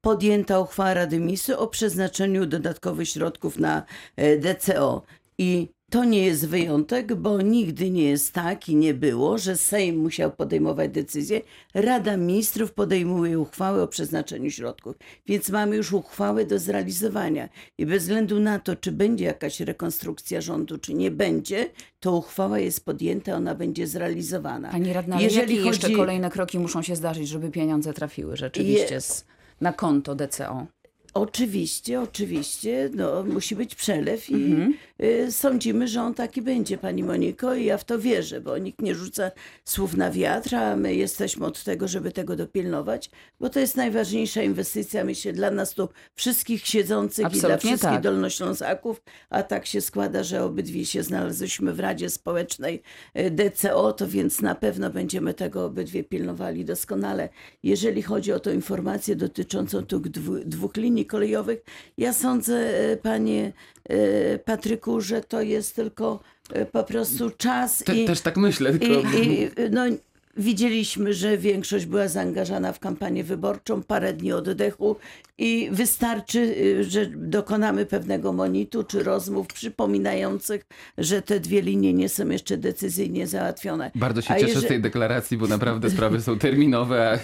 podjęta 0.02 0.60
uchwała 0.60 0.94
Rady 0.94 1.20
Ministrów 1.20 1.60
o 1.60 1.68
przeznaczeniu 1.68 2.46
dodatkowych 2.46 3.10
środków 3.10 3.60
na 3.60 3.84
e, 4.16 4.38
DCO. 4.38 5.02
I 5.38 5.68
to 5.90 6.04
nie 6.04 6.26
jest 6.26 6.48
wyjątek, 6.48 7.16
bo 7.16 7.42
nigdy 7.42 7.90
nie 7.90 8.04
jest 8.04 8.34
tak 8.34 8.70
i 8.70 8.76
nie 8.76 8.94
było, 8.94 9.38
że 9.38 9.58
Sejm 9.58 9.98
musiał 9.98 10.32
podejmować 10.32 10.92
decyzje. 10.92 11.42
Rada 11.74 12.18
Ministrów 12.18 12.72
podejmuje 12.74 13.40
uchwałę 13.40 13.84
o 13.84 13.88
przeznaczeniu 13.88 14.52
środków. 14.52 14.96
Więc 15.28 15.50
mamy 15.50 15.76
już 15.76 15.94
uchwałę 15.94 16.46
do 16.46 16.60
zrealizowania. 16.60 17.50
I 17.78 17.86
bez 17.86 18.04
względu 18.04 18.40
na 18.40 18.60
to, 18.60 18.76
czy 18.76 18.92
będzie 18.92 19.26
jakaś 19.26 19.60
rekonstrukcja 19.60 20.42
rządu, 20.42 20.78
czy 20.78 20.94
nie 20.94 21.12
będzie, 21.12 21.70
to 22.00 22.16
uchwała 22.16 22.60
jest 22.60 22.86
podjęta, 22.86 23.36
ona 23.36 23.56
będzie 23.56 23.88
zrealizowana. 23.88 24.72
Pani 24.72 24.94
radna, 24.94 25.22
Jeżeli 25.22 25.56
jakie 25.56 25.68
jeszcze 25.68 25.88
chodzi- 25.88 25.96
kolejne 25.96 26.30
kroki 26.30 26.60
muszą 26.60 26.82
się 26.82 26.96
zdarzyć, 26.96 27.28
żeby 27.28 27.52
pieniądze 27.52 27.94
trafiły 27.94 28.38
rzeczywiście 28.38 29.02
z, 29.02 29.26
na 29.62 29.74
konto 29.74 30.16
DCO? 30.16 30.66
Oczywiście, 31.14 32.02
oczywiście, 32.02 32.90
no, 32.94 33.24
musi 33.24 33.56
być 33.56 33.76
przelew 33.76 34.30
i 34.30 34.36
Mhm. 34.36 34.74
y, 35.04 35.32
sądzimy, 35.32 35.88
że 35.88 36.02
on 36.02 36.14
taki 36.14 36.42
będzie, 36.42 36.78
pani 36.78 37.04
Moniko, 37.04 37.56
i 37.56 37.66
ja 37.66 37.78
w 37.78 37.84
to 37.84 38.00
wierzę, 38.00 38.42
bo 38.42 38.58
nikt 38.58 38.82
nie 38.82 38.96
rzuca 38.96 39.32
słów 39.66 39.98
na 39.98 40.12
wiatr, 40.12 40.56
a 40.56 40.76
my 40.76 40.96
jesteśmy 40.96 41.46
od 41.46 41.64
tego, 41.64 41.88
żeby 41.88 42.12
tego 42.12 42.36
dopilnować, 42.36 43.10
bo 43.40 43.50
to 43.50 43.60
jest 43.60 43.76
najważniejsza 43.76 44.42
inwestycja, 44.44 45.04
myślę, 45.04 45.34
dla 45.34 45.52
nas 45.52 45.74
tu 45.74 45.90
wszystkich 46.16 46.68
siedzących 46.68 47.28
i 47.28 47.30
dla 47.30 47.38
Absolutnie 47.38 47.70
wszystkich 47.70 47.90
tak. 47.90 48.02
Dolnoślązaków, 48.02 49.02
a 49.30 49.44
tak 49.44 49.66
się 49.66 49.82
składa, 49.82 50.24
że 50.24 50.44
obydwie 50.44 50.86
się 50.86 51.04
znaleźliśmy 51.04 51.74
w 51.74 51.80
Radzie 51.80 52.10
Społecznej 52.10 52.82
y, 53.18 53.32
DCO, 53.32 53.94
to 53.94 54.08
więc 54.08 54.42
na 54.42 54.56
pewno 54.56 54.90
będziemy 54.90 55.34
tego 55.34 55.66
obydwie 55.66 56.04
pilnowali 56.04 56.66
doskonale. 56.66 57.30
Jeżeli 57.64 58.02
chodzi 58.02 58.32
o 58.34 58.40
tą 58.40 58.52
informację 58.52 59.16
dotyczącą 59.16 59.86
tych 59.86 60.00
dwóch 60.46 60.78
linii 60.78 60.99
kolejowych, 61.06 61.60
ja 61.98 62.14
sądzę, 62.14 62.56
e, 62.92 62.98
panie 62.98 63.54
e, 63.90 64.40
Patryku, 64.40 65.02
że 65.02 65.22
to 65.22 65.42
jest 65.42 65.76
tylko 65.76 66.20
e, 66.54 66.66
po 66.66 66.84
prostu 66.84 67.30
czas 67.38 67.84
Te, 67.84 67.96
i, 67.98 68.06
też 68.06 68.22
tak 68.22 68.38
myślę, 68.38 68.74
tylko... 68.74 69.10
i, 69.10 69.44
i 69.44 69.50
no, 69.72 69.82
widzieliśmy, 70.38 71.14
że 71.14 71.38
większość 71.38 71.86
była 71.86 72.08
zaangażowana 72.08 72.74
w 72.74 72.80
kampanię 72.80 73.24
wyborczą, 73.24 73.84
parę 73.84 74.14
dni 74.14 74.32
oddechu 74.32 74.96
i 75.38 75.70
wystarczy, 75.72 76.56
że 76.84 77.06
dokonamy 77.06 77.86
pewnego 77.86 78.34
monitu 78.34 78.84
czy 78.84 79.04
rozmów 79.04 79.48
przypominających, 79.48 80.66
że 80.98 81.22
te 81.22 81.40
dwie 81.40 81.62
linie 81.62 81.94
nie 81.94 82.10
są 82.10 82.30
jeszcze 82.30 82.58
decyzyjnie 82.58 83.28
załatwione. 83.28 83.92
Bardzo 83.96 84.22
się 84.22 84.34
A 84.34 84.36
cieszę 84.36 84.52
z 84.52 84.56
jeżeli- 84.56 84.68
tej 84.68 84.82
deklaracji, 84.82 85.38
bo 85.38 85.48
naprawdę 85.48 85.90
sprawy 85.90 86.22
są 86.22 86.40
terminowe, 86.40 87.20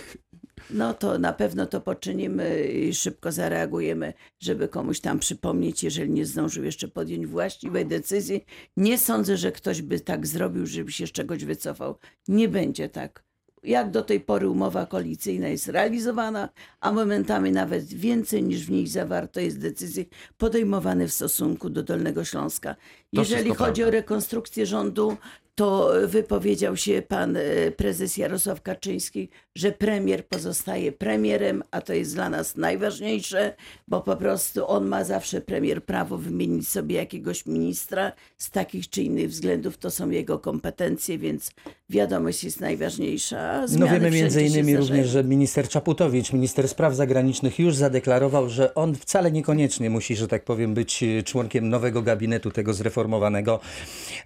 No 0.70 0.94
to 0.94 1.20
na 1.20 1.34
pewno 1.34 1.66
to 1.66 1.82
poczynimy 1.82 2.64
i 2.64 2.94
szybko 2.94 3.32
zareagujemy, 3.32 4.14
żeby 4.40 4.68
komuś 4.68 5.00
tam 5.00 5.20
przypomnieć, 5.20 5.84
jeżeli 5.84 6.12
nie 6.12 6.26
zdążył 6.26 6.64
jeszcze 6.64 6.88
podjąć 6.88 7.28
właściwej 7.28 7.86
decyzji. 7.86 8.46
Nie 8.78 8.98
sądzę, 8.98 9.38
że 9.38 9.52
ktoś 9.52 9.82
by 9.82 10.00
tak 10.00 10.28
zrobił, 10.28 10.66
żeby 10.66 10.92
się 10.92 11.08
z 11.08 11.12
czegoś 11.12 11.46
wycofał. 11.46 11.98
Nie 12.28 12.50
będzie 12.50 12.90
tak. 12.90 13.26
Jak 13.64 13.92
do 13.92 14.02
tej 14.02 14.20
pory 14.20 14.50
umowa 14.50 14.86
koalicyjna 14.86 15.48
jest 15.48 15.68
realizowana, 15.68 16.50
a 16.80 16.92
momentami 16.92 17.52
nawet 17.52 17.86
więcej 17.86 18.44
niż 18.44 18.66
w 18.66 18.72
niej 18.72 18.88
zawarto 18.88 19.40
jest 19.40 19.60
decyzji 19.60 20.10
podejmowane 20.38 21.08
w 21.08 21.14
stosunku 21.14 21.70
do 21.70 21.84
Dolnego 21.84 22.26
Śląska. 22.26 22.76
Jeżeli 23.14 23.50
chodzi 23.50 23.82
prawda. 23.82 23.88
o 23.88 23.92
rekonstrukcję 23.92 24.66
rządu, 24.66 25.18
to 25.56 25.92
wypowiedział 26.08 26.78
się 26.78 27.02
pan 27.08 27.38
e, 27.38 27.42
prezes 27.72 28.18
Jarosław 28.18 28.62
Kaczyński, 28.62 29.30
że 29.56 29.72
premier 29.72 30.28
pozostaje 30.28 30.92
premierem, 30.92 31.64
a 31.72 31.82
to 31.82 31.94
jest 31.94 32.14
dla 32.14 32.30
nas 32.30 32.56
najważniejsze, 32.56 33.56
bo 33.88 34.02
po 34.02 34.16
prostu 34.16 34.68
on 34.68 34.86
ma 34.86 35.04
zawsze 35.04 35.42
premier 35.42 35.84
prawo 35.84 36.18
wymienić 36.18 36.68
sobie 36.68 36.96
jakiegoś 36.96 37.46
ministra 37.46 38.12
z 38.38 38.50
takich 38.52 38.90
czy 38.90 39.04
innych 39.04 39.30
względów. 39.30 39.78
To 39.78 39.92
są 39.92 40.10
jego 40.10 40.40
kompetencje, 40.40 41.18
więc 41.18 41.52
wiadomość 41.90 42.44
jest 42.44 42.60
najważniejsza. 42.60 43.52
a 43.52 43.62
No 43.62 43.68
zmiany 43.68 43.92
wiemy 43.92 44.12
między 44.12 44.44
innymi 44.44 44.78
również, 44.78 45.08
że 45.08 45.24
minister 45.24 45.70
Czaputowicz, 45.70 46.34
minister 46.34 46.68
spraw 46.68 46.96
zagranicznych 46.96 47.60
już 47.60 47.76
zadeklarował, 47.76 48.50
że 48.50 48.76
on 48.76 48.96
wcale 48.96 49.32
niekoniecznie 49.32 49.90
musi, 49.90 50.16
że 50.16 50.28
tak 50.28 50.44
powiem, 50.44 50.74
być 50.74 51.04
członkiem 51.26 51.70
nowego 51.70 52.02
gabinetu, 52.02 52.52
tego 52.52 52.74
zreformowanego, 52.74 53.60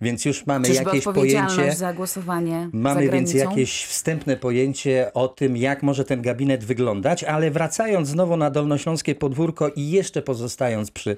więc 0.02 0.26
już 0.26 0.46
mamy 0.46 0.68
Czyżby 0.68 0.84
jakieś 0.84 1.04
pojęcie. 1.20 1.76
za 1.76 1.94
głosowanie 1.94 2.70
Mamy 2.74 3.06
za 3.06 3.12
więc 3.12 3.34
jakieś 3.34 3.86
wstępne 3.86 4.38
pojęcie 4.38 5.12
o 5.14 5.28
tym, 5.28 5.58
jak 5.58 5.84
może 5.84 6.06
ten 6.06 6.22
gabinet 6.22 6.64
wyglądać, 6.64 7.24
ale 7.24 7.52
wracając 7.52 8.08
znowu 8.08 8.38
na 8.38 8.52
dolnośląskie 8.52 9.16
podwórko 9.16 9.70
i 9.76 9.90
jeszcze 9.90 10.22
pozostając 10.22 10.92
przy 10.92 11.18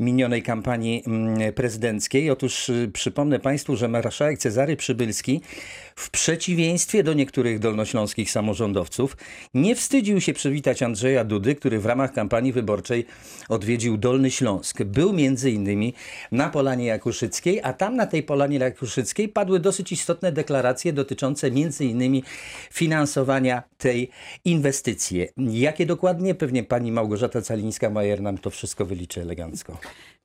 minionej 0.00 0.42
kampanii 0.42 1.02
mm, 1.06 1.52
prezydenckiej. 1.52 2.30
Otóż 2.30 2.68
y, 2.68 2.90
przypomnę 2.92 3.38
Państwu, 3.38 3.76
że 3.76 3.88
marszałek 3.88 4.38
Cezary 4.38 4.76
Przybylski 4.76 5.40
w 5.96 6.10
przeciwieństwie 6.10 7.02
do 7.02 7.12
niektórych 7.14 7.58
dolnośląskich 7.58 8.30
samorządowców 8.30 9.16
nie 9.54 9.76
wstydził 9.76 10.20
się 10.20 10.32
przywitać 10.32 10.82
Andrzeja 10.82 11.24
Dudy, 11.24 11.54
który 11.54 11.80
w 11.80 11.86
ramach 11.86 12.12
kampanii 12.12 12.52
wyborczej 12.52 13.06
odwiedził 13.48 13.96
Dolny 13.96 14.30
Śląsk. 14.30 14.82
Był 14.82 15.12
między 15.12 15.50
innymi 15.50 15.94
na 16.32 16.48
Polanie 16.48 16.86
Jakuszyckiej, 16.86 17.60
a 17.62 17.72
tam 17.72 17.96
na 17.96 18.06
tej 18.06 18.22
Polanie 18.22 18.58
Jakuszyckiej 18.58 19.28
padły 19.28 19.60
dosyć 19.60 19.92
istotne 19.92 20.32
deklaracje 20.32 20.92
dotyczące 20.92 21.50
między 21.50 21.84
innymi 21.84 22.22
finansowania 22.72 23.62
tej 23.78 24.10
inwestycji. 24.44 25.26
Jakie 25.36 25.86
dokładnie? 25.86 26.34
Pewnie 26.34 26.64
pani 26.64 26.92
Małgorzata 26.92 27.40
Calińska-Majer 27.40 28.20
nam 28.20 28.38
to 28.38 28.50
wszystko 28.50 28.86
wyliczy 28.86 29.20
elegancko. 29.20 29.69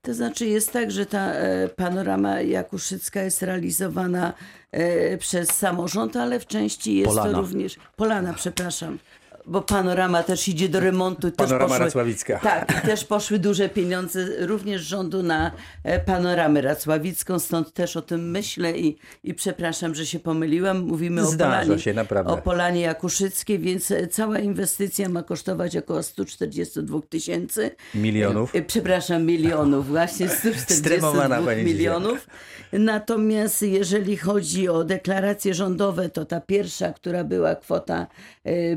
To 0.01 0.13
znaczy 0.13 0.45
jest 0.45 0.71
tak, 0.71 0.91
że 0.91 1.05
ta 1.05 1.31
e, 1.31 1.69
panorama 1.69 2.41
jakuszycka 2.41 3.23
jest 3.23 3.41
realizowana 3.41 4.33
e, 4.71 5.17
przez 5.17 5.49
samorząd, 5.49 6.15
ale 6.15 6.39
w 6.39 6.45
części 6.45 6.95
jest 6.95 7.09
Polana. 7.09 7.31
to 7.31 7.41
również... 7.41 7.75
Polana, 7.95 8.33
przepraszam. 8.33 8.99
Bo 9.47 9.61
panorama 9.61 10.23
też 10.23 10.47
idzie 10.47 10.69
do 10.69 10.79
remontu. 10.79 11.31
Panorama 11.31 11.67
poszły, 11.67 11.85
Racławicka. 11.85 12.39
Tak, 12.39 12.81
też 12.81 13.05
poszły 13.05 13.39
duże 13.39 13.69
pieniądze 13.69 14.47
również 14.47 14.81
z 14.83 14.87
rządu 14.87 15.23
na 15.23 15.51
e, 15.83 15.99
panoramę 15.99 16.61
racławicką, 16.61 17.39
stąd 17.39 17.73
też 17.73 17.97
o 17.97 18.01
tym 18.01 18.31
myślę 18.31 18.77
i, 18.77 18.97
i 19.23 19.33
przepraszam, 19.33 19.95
że 19.95 20.05
się 20.05 20.19
pomyliłam. 20.19 20.79
Mówimy 20.79 21.21
o 21.21 21.25
Zdarza 21.25 21.61
Polanie, 21.61 21.81
się, 21.81 21.93
naprawdę. 21.93 22.33
o 22.33 22.37
Polanie 22.37 22.81
Jakuszyckiej, 22.81 23.59
więc 23.59 23.91
e, 23.91 24.07
cała 24.07 24.39
inwestycja 24.39 25.09
ma 25.09 25.23
kosztować 25.23 25.77
około 25.77 26.03
142 26.03 26.99
tysięcy. 27.09 27.71
Milionów. 27.95 28.55
E, 28.55 28.61
Przepraszam, 28.61 29.25
milionów, 29.25 29.87
właśnie 29.87 30.29
Stremowana 30.29 31.35
142 31.35 31.45
pani 31.45 31.63
milionów. 31.63 32.27
Natomiast 32.73 33.61
jeżeli 33.61 34.17
chodzi 34.17 34.69
o 34.69 34.83
deklaracje 34.83 35.53
rządowe, 35.53 36.09
to 36.09 36.25
ta 36.25 36.41
pierwsza, 36.41 36.93
która 36.93 37.23
była 37.23 37.55
kwota 37.55 38.07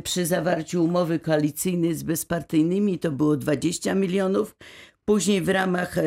przy 0.03 0.27
zawarciu 0.27 0.58
umowy 0.81 1.19
koalicyjnej 1.19 1.95
z 1.95 2.03
bezpartyjnymi, 2.03 2.99
to 2.99 3.11
było 3.11 3.37
20 3.37 3.95
milionów. 3.95 4.55
Później 5.09 5.43
w 5.43 5.49
ramach, 5.49 5.99
e, 5.99 6.03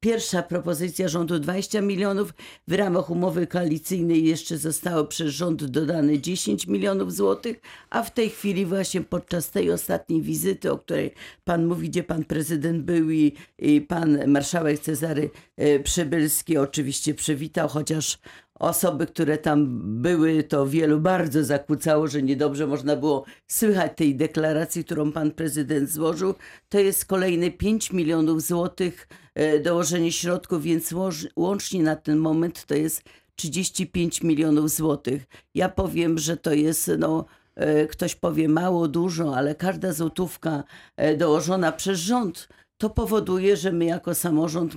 pierwsza 0.00 0.42
propozycja 0.42 1.08
rządu 1.08 1.38
20 1.38 1.80
milionów, 1.80 2.34
w 2.68 2.72
ramach 2.72 3.10
umowy 3.10 3.46
koalicyjnej 3.46 4.24
jeszcze 4.24 4.58
zostało 4.58 5.04
przez 5.04 5.28
rząd 5.28 5.64
dodane 5.64 6.18
10 6.18 6.66
milionów 6.66 7.14
złotych, 7.14 7.60
a 7.90 8.02
w 8.02 8.14
tej 8.14 8.30
chwili 8.30 8.66
właśnie 8.66 9.00
podczas 9.00 9.50
tej 9.50 9.72
ostatniej 9.72 10.22
wizyty, 10.22 10.72
o 10.72 10.78
której 10.78 11.14
pan 11.44 11.66
mówi, 11.66 11.88
gdzie 11.88 12.02
pan 12.02 12.24
prezydent 12.24 12.82
był 12.82 13.10
i, 13.10 13.32
i 13.58 13.80
pan 13.80 14.18
marszałek 14.26 14.78
Cezary 14.78 15.30
e, 15.56 15.80
Przybylski 15.80 16.56
oczywiście 16.56 17.14
przywitał, 17.14 17.68
chociaż 17.68 18.18
osoby, 18.58 19.06
które 19.06 19.38
tam 19.38 19.66
były, 20.02 20.42
to 20.42 20.66
wielu 20.66 21.00
bardzo 21.00 21.44
zakłócało, 21.44 22.08
że 22.08 22.22
niedobrze 22.22 22.66
można 22.66 22.96
było 22.96 23.24
słychać 23.46 23.92
tej 23.96 24.16
deklaracji, 24.16 24.84
którą 24.84 25.12
pan 25.12 25.30
prezydent 25.30 25.90
złożył. 25.90 26.34
To 26.68 26.78
jest 26.78 27.04
kolejne 27.04 27.50
5 27.50 27.92
milionów 27.92 28.42
złotych 28.42 29.08
e, 29.34 29.58
dołożenie 29.60 30.12
środków, 30.12 30.62
więc 30.62 30.94
łącznie 31.36 31.82
na 31.82 31.96
ten 31.96 32.18
moment 32.18 32.66
to 32.66 32.74
jest 32.74 33.02
35 33.36 34.22
milionów 34.22 34.70
złotych. 34.70 35.26
Ja 35.54 35.68
powiem, 35.68 36.18
że 36.18 36.36
to 36.36 36.52
jest 36.52 36.90
no, 36.98 37.24
e, 37.54 37.86
ktoś 37.86 38.14
powie 38.14 38.48
mało, 38.48 38.88
dużo, 38.88 39.36
ale 39.36 39.54
każda 39.54 39.92
złotówka 39.92 40.64
e, 40.96 41.16
dołożona 41.16 41.72
przez 41.72 41.98
rząd 41.98 42.48
to 42.78 42.90
powoduje, 42.90 43.56
że 43.56 43.72
my 43.72 43.84
jako 43.84 44.14
samorząd 44.14 44.74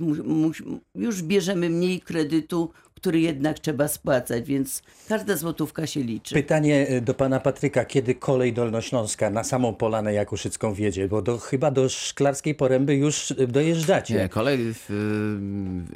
już 0.94 1.22
bierzemy 1.22 1.70
mniej 1.70 2.00
kredytu, 2.00 2.70
który 3.02 3.20
jednak 3.20 3.58
trzeba 3.58 3.88
spłacać, 3.88 4.44
więc 4.44 4.82
każda 5.08 5.36
złotówka 5.36 5.86
się 5.86 6.00
liczy. 6.00 6.34
Pytanie 6.34 6.88
e, 6.88 7.00
do 7.00 7.14
pana 7.14 7.40
Patryka, 7.40 7.84
kiedy 7.84 8.14
kolej 8.14 8.52
dolnośląska 8.52 9.30
na 9.30 9.44
samą 9.44 9.74
Polanę 9.74 10.12
Jakuszycką 10.12 10.74
wjedzie? 10.74 11.08
Bo 11.08 11.22
do, 11.22 11.38
chyba 11.38 11.70
do 11.70 11.88
Szklarskiej 11.88 12.54
Poręby 12.54 12.94
już 12.94 13.30
e, 13.30 13.46
dojeżdżacie. 13.46 14.14
Nie, 14.14 14.28
kolej 14.28 14.60
y, 14.60 14.74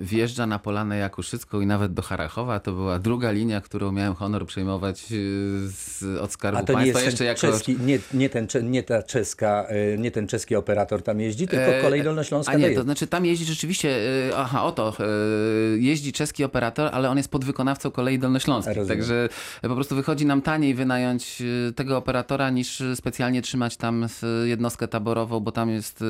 wjeżdża 0.01 0.47
na 0.47 0.59
Polanę 0.59 0.99
Jakuszycką 0.99 1.61
i 1.61 1.67
nawet 1.67 1.93
do 1.93 2.03
Harachowa. 2.03 2.61
To 2.61 2.73
była 2.73 2.99
druga 2.99 3.31
linia, 3.31 3.61
którą 3.61 3.93
miałem 3.93 4.15
honor 4.15 4.47
przejmować 4.47 4.99
z, 4.99 6.03
od 6.21 6.33
Skarbu 6.33 6.59
A 6.59 6.63
to 6.63 6.73
nie 6.73 6.77
Państwa. 6.77 7.01
jest 7.01 7.19
ten 7.19 7.27
jeszcze 7.27 7.47
jako 7.47 7.57
czeski, 7.57 7.77
nie, 7.81 7.99
nie, 8.15 8.29
ten, 8.29 8.71
nie 8.71 8.83
ta 8.83 9.03
czeska, 9.03 9.67
e, 9.69 9.99
nie 9.99 10.11
ten 10.11 10.27
czeski 10.27 10.57
operator 10.57 11.03
tam 11.03 11.21
jeździ, 11.21 11.49
tylko 11.49 11.67
E, 11.67 11.83
kolej 11.83 12.03
dolnośląska 12.03 12.53
A 12.53 12.57
nie, 12.57 12.71
to 12.71 12.83
znaczy 12.83 13.07
tam 13.07 13.27
jeździ 13.27 13.45
rzeczywiście, 13.45 13.89
e, 14.29 14.37
aha, 14.37 14.65
oto, 14.65 14.97
e, 15.01 15.05
jeździ 15.79 16.13
czeski 16.13 16.45
operator, 16.45 16.96
ale 16.97 17.11
on 17.11 17.17
jest 17.17 17.31
podwykonawcą 17.31 17.91
kolei 17.91 18.19
dolnośląskiej. 18.19 18.75
Rozumiem. 18.75 18.99
Także 18.99 19.29
po 19.62 19.75
prostu 19.75 19.97
wychodzi 19.97 20.26
nam 20.26 20.43
taniej 20.43 20.75
wynająć 20.75 21.43
e, 21.69 21.73
tego 21.73 21.97
operatora, 21.97 22.50
niż 22.50 22.83
specjalnie 22.95 23.43
trzymać 23.43 23.76
tam 23.76 24.05
e, 24.05 24.49
jednostkę 24.49 24.88
taborową, 24.88 25.41
bo 25.41 25.53
tam 25.53 25.71
jest, 25.71 26.05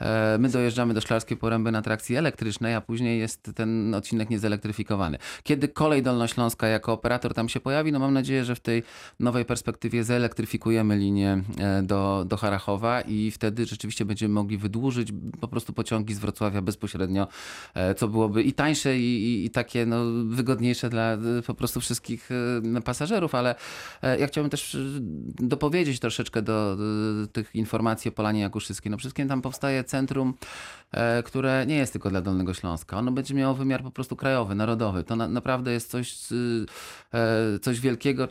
e, 0.00 0.38
my 0.38 0.48
dojeżdżamy 0.48 0.94
do 0.94 1.00
Szklarskiej 1.00 1.36
Poręby 1.36 1.72
na 1.72 1.82
trakcji 1.82 2.16
elektrycznej, 2.16 2.74
a 2.74 2.80
później 2.80 3.18
jest 3.18 3.50
ten 3.54 3.94
odcinek 3.94 4.30
niezelektryfikowany. 4.30 5.18
Kiedy 5.42 5.68
kolej 5.68 6.02
dolnośląska 6.02 6.66
jako 6.66 6.92
operator 6.92 7.34
tam 7.34 7.48
się 7.48 7.60
pojawi, 7.60 7.92
no 7.92 7.98
mam 7.98 8.14
nadzieję, 8.14 8.44
że 8.44 8.54
w 8.54 8.60
tej 8.60 8.82
nowej 9.20 9.44
perspektywie 9.44 10.04
zelektryfikujemy 10.04 10.96
linię 10.96 11.42
e, 11.58 11.82
do, 11.82 12.24
do 12.28 12.36
Harachowa 12.36 13.00
i 13.00 13.30
wtedy 13.30 13.66
rzeczywiście 13.66 14.04
będziemy 14.04 14.34
mogli 14.34 14.58
wydłużyć 14.58 15.08
po 15.40 15.48
prostu 15.48 15.72
pociągi 15.72 16.14
z 16.14 16.18
Wrocławia 16.18 16.62
bezpośrednio, 16.62 17.28
e, 17.74 17.94
co 17.94 18.08
byłoby 18.08 18.42
i 18.42 18.52
tańsze 18.52 18.98
i, 18.98 19.24
i, 19.24 19.44
i 19.44 19.50
takie 19.50 19.86
no, 19.86 20.01
wygodniejsze 20.24 20.90
dla 20.90 21.12
e, 21.12 21.18
po 21.46 21.54
prostu 21.54 21.80
wszystkich 21.80 22.28
e, 22.76 22.80
pasażerów, 22.80 23.34
ale 23.34 23.54
e, 24.02 24.18
ja 24.18 24.26
chciałbym 24.26 24.50
też 24.50 24.76
dopowiedzieć 25.24 26.00
troszeczkę 26.00 26.42
do, 26.42 26.76
tych 27.32 27.54
informacji 27.54 28.08
o 28.08 28.12
Polanie 28.12 28.40
Jakuszyckiej. 28.40 28.90
No 28.90 28.98
wszystkim 28.98 29.28
tam 29.28 29.42
powstaje 29.42 29.84
centrum, 29.84 30.34
które 31.24 31.66
nie 31.66 31.76
jest 31.76 31.92
tylko 31.92 32.10
dla 32.10 32.20
Dolnego 32.20 32.54
Śląska. 32.54 32.98
Ono 32.98 33.12
będzie 33.12 33.34
miało 33.34 33.54
wymiar 33.54 33.82
po 33.82 33.90
prostu 33.90 34.16
krajowy, 34.16 34.54
narodowy. 34.54 35.04
To 35.04 35.16
na, 35.16 35.28
naprawdę 35.28 35.72
jest 35.72 35.90
coś, 35.90 36.18
e, 37.12 37.58
coś 37.58 37.80
wielkiego 37.80 38.28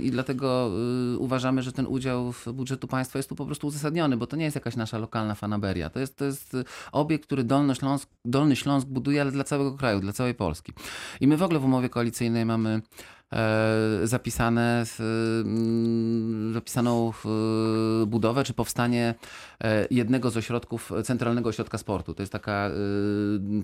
i 0.00 0.10
dlatego 0.10 0.70
y, 1.14 1.18
uważamy, 1.18 1.62
że 1.62 1.72
ten 1.72 1.86
udział 1.86 2.32
w 2.32 2.52
budżetu 2.52 2.88
państwa 2.88 3.18
jest 3.18 3.28
tu 3.28 3.34
po 3.34 3.46
prostu 3.46 3.66
uzasadniony, 3.66 4.16
bo 4.16 4.26
to 4.26 4.36
nie 4.36 4.44
jest 4.44 4.54
jakaś 4.54 4.76
nasza 4.76 4.98
lokalna 4.98 5.34
fanaberia. 5.34 5.90
To 5.90 6.00
jest, 6.00 6.16
to 6.16 6.24
jest 6.24 6.56
obiekt, 6.92 7.26
który 7.26 7.44
Dolny 7.44 7.74
Śląsk, 7.74 8.08
Dolny 8.24 8.56
Śląsk 8.56 8.86
buduje, 8.86 9.20
ale 9.20 9.32
dla 9.32 9.44
całego 9.44 9.72
kraju, 9.72 10.00
dla 10.00 10.12
całej 10.12 10.34
Polski. 10.34 10.72
I 11.20 11.26
my 11.26 11.36
w 11.36 11.42
ogóle 11.42 11.58
w 11.58 11.64
umowie 11.64 11.88
koalicyjnej 11.88 12.46
mamy 12.46 12.70
e, 12.70 12.80
zapisane, 14.04 14.82
w, 14.86 15.00
mm, 15.44 16.54
zapisaną 16.54 17.12
w, 17.12 17.24
budowę 18.06 18.44
czy 18.44 18.54
powstanie 18.54 19.14
e, 19.64 19.86
jednego 19.90 20.30
z 20.30 20.36
ośrodków 20.36 20.92
Centralnego 21.04 21.48
Ośrodka 21.48 21.78
Sportu. 21.78 22.14
To 22.14 22.22
jest 22.22 22.32
taka 22.32 22.70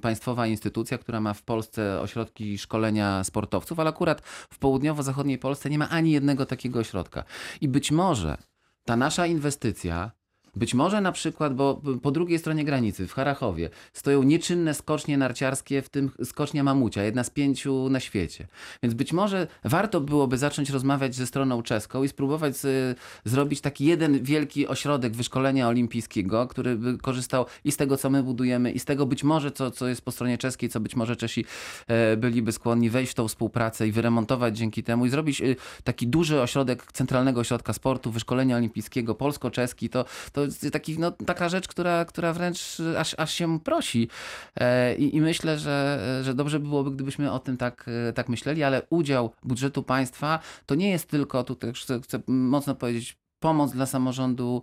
państwowa 0.03 0.47
instytucja, 0.47 0.99
która 0.99 1.21
ma 1.21 1.35
w 1.35 1.43
Polsce 1.43 2.01
ośrodki 2.01 2.59
szkolenia 2.59 3.25
sportowców, 3.25 3.81
ale 3.81 3.91
akurat 3.91 4.21
w 4.27 4.59
południowo-zachodniej 4.59 5.39
Polsce 5.39 5.71
nie 5.71 5.79
ma 5.79 5.89
ani 5.89 6.11
jednego 6.11 6.47
takiego 6.47 6.79
ośrodka. 6.79 7.25
I 7.61 7.69
być 7.69 7.91
może 7.91 8.37
ta 8.85 8.97
nasza 8.97 9.27
inwestycja 9.27 10.11
być 10.57 10.75
może 10.75 11.01
na 11.01 11.13
przykład, 11.13 11.55
bo 11.55 11.81
po 12.03 12.11
drugiej 12.11 12.39
stronie 12.39 12.65
granicy, 12.65 13.07
w 13.07 13.13
Harachowie, 13.13 13.71
stoją 13.93 14.23
nieczynne 14.23 14.75
skocznie 14.75 15.19
narciarskie, 15.19 15.83
w 15.83 15.89
tym 15.89 16.11
skocznia 16.25 16.65
Mamucia, 16.65 17.03
jedna 17.03 17.25
z 17.25 17.31
pięciu 17.31 17.89
na 17.89 18.01
świecie. 18.01 18.47
Więc 18.83 18.95
być 18.95 19.13
może 19.13 19.47
warto 19.65 20.01
byłoby 20.01 20.39
zacząć 20.39 20.71
rozmawiać 20.71 21.15
ze 21.15 21.27
stroną 21.27 21.63
czeską 21.63 22.03
i 22.03 22.09
spróbować 22.09 22.57
z, 22.57 22.99
zrobić 23.25 23.61
taki 23.61 23.85
jeden 23.85 24.23
wielki 24.23 24.69
ośrodek 24.69 25.17
wyszkolenia 25.17 25.69
olimpijskiego, 25.69 26.47
który 26.47 26.77
by 26.77 26.99
korzystał 26.99 27.47
i 27.65 27.73
z 27.73 27.77
tego, 27.77 27.97
co 27.97 28.11
my 28.11 28.23
budujemy, 28.23 28.73
i 28.73 28.79
z 28.79 28.85
tego 28.85 29.07
być 29.07 29.25
może, 29.25 29.51
co, 29.51 29.71
co 29.71 29.89
jest 29.89 30.03
po 30.03 30.13
stronie 30.13 30.39
czeskiej, 30.39 30.69
co 30.69 30.81
być 30.81 30.97
może 30.97 31.17
Czesi 31.17 31.45
e, 31.87 32.17
byliby 32.17 32.53
skłonni 32.53 32.91
wejść 32.91 33.13
w 33.13 33.15
tą 33.15 33.29
współpracę 33.29 33.89
i 33.89 33.93
wyremontować 33.93 34.59
dzięki 34.59 34.83
temu 34.83 35.07
i 35.07 35.11
zrobić 35.11 35.41
e, 35.41 35.45
taki 35.85 36.07
duży 36.07 36.41
ośrodek 36.41 36.93
Centralnego 36.93 37.41
Ośrodka 37.41 37.73
Sportu, 37.73 38.11
wyszkolenia 38.11 38.57
olimpijskiego, 38.57 39.15
polsko-czeski, 39.15 39.89
to, 39.89 40.05
to 40.33 40.44
taki, 40.73 40.99
no, 40.99 41.11
taka 41.11 41.49
rzecz, 41.49 41.69
która, 41.69 42.05
która 42.05 42.33
wręcz 42.33 42.81
aż, 42.99 43.15
aż 43.19 43.35
się 43.35 43.61
prosi. 43.61 44.09
E, 44.57 44.95
I, 44.95 45.17
I 45.17 45.21
myślę, 45.21 45.59
że, 45.59 46.21
że 46.23 46.35
dobrze 46.35 46.61
by 46.61 46.69
byłoby, 46.69 46.91
gdybyśmy 46.91 47.33
o 47.33 47.39
tym 47.39 47.57
tak, 47.57 47.87
e, 48.09 48.13
tak 48.13 48.29
myśleli, 48.29 48.63
ale 48.63 48.83
udział 48.91 49.33
budżetu 49.43 49.83
państwa 49.83 50.39
to 50.67 50.75
nie 50.75 50.91
jest 50.91 51.09
tylko, 51.09 51.45
tutaj 51.45 51.73
chcę, 51.73 52.01
chcę 52.01 52.21
mocno 52.27 52.75
powiedzieć, 52.75 53.17
pomoc 53.41 53.73
dla 53.73 53.87
samorządu 53.87 54.63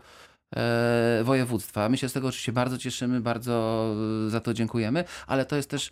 e, 0.56 1.22
województwa. 1.24 1.90
My 1.90 1.98
się 1.98 2.10
z 2.10 2.14
tego 2.14 2.28
oczywiście 2.28 2.52
bardzo 2.52 2.78
cieszymy, 2.78 3.22
bardzo 3.22 3.86
e, 4.28 4.30
za 4.30 4.40
to 4.40 4.54
dziękujemy, 4.54 5.04
ale 5.28 5.46
to 5.46 5.56
jest 5.56 5.70
też 5.70 5.92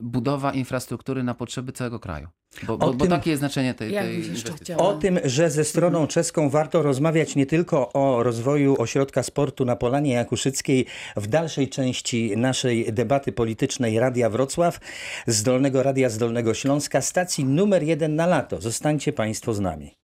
budowa 0.00 0.52
infrastruktury 0.52 1.22
na 1.22 1.34
potrzeby 1.34 1.72
całego 1.72 2.00
kraju. 2.00 2.28
Bo, 2.66 2.78
bo, 2.78 2.92
bo 2.92 3.04
tym- 3.04 3.08
takie 3.08 3.30
jest 3.30 3.40
znaczenie 3.40 3.74
tej, 3.74 3.92
tej 3.92 4.14
inwestycji. 4.14 4.74
O 4.74 4.92
tym, 4.92 5.18
że 5.24 5.50
ze 5.50 5.64
stroną 5.64 6.06
czeską 6.06 6.50
warto 6.50 6.82
rozmawiać 6.82 7.36
nie 7.36 7.46
tylko 7.46 7.92
o 7.92 8.22
rozwoju 8.22 8.76
ośrodka 8.78 9.22
sportu 9.22 9.64
na 9.64 9.76
Polanie 9.76 10.12
Jakuszyckiej 10.12 10.86
w 11.16 11.26
dalszej 11.26 11.68
części 11.68 12.36
naszej 12.36 12.92
debaty 12.92 13.32
politycznej 13.32 13.98
Radia 13.98 14.30
Wrocław, 14.30 14.80
z 15.26 15.42
Dolnego 15.42 15.82
Radia 15.82 16.08
z 16.08 16.18
Dolnego 16.18 16.54
Śląska, 16.54 17.00
stacji 17.00 17.44
numer 17.44 17.82
jeden 17.82 18.16
na 18.16 18.26
lato. 18.26 18.60
Zostańcie 18.60 19.12
Państwo 19.12 19.54
z 19.54 19.60
nami. 19.60 19.94